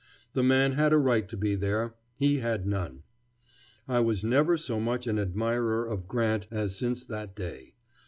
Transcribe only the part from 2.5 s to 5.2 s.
none. I was never so much an